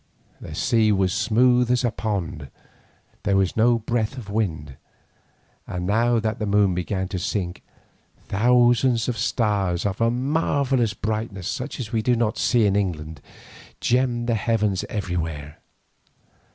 The 0.39 0.55
sea 0.55 0.91
was 0.91 1.13
smooth 1.13 1.69
as 1.69 1.83
a 1.85 1.91
pond, 1.91 2.49
there 3.21 3.37
was 3.37 3.55
no 3.55 3.77
breath 3.77 4.17
of 4.17 4.31
wind, 4.31 4.77
and 5.67 5.85
now 5.85 6.19
that 6.19 6.39
the 6.39 6.47
moon 6.47 6.73
began 6.73 7.07
to 7.09 7.19
sink, 7.19 7.61
thousands 8.17 9.07
of 9.07 9.15
stars 9.15 9.85
of 9.85 10.01
a 10.01 10.09
marvellous 10.09 10.95
brightness, 10.95 11.47
such 11.47 11.79
as 11.79 11.91
we 11.91 12.01
do 12.01 12.15
not 12.15 12.39
see 12.39 12.65
in 12.65 12.75
England, 12.75 13.21
gemmed 13.79 14.25
the 14.25 14.33
heavens 14.33 14.83
everywhere. 14.89 15.59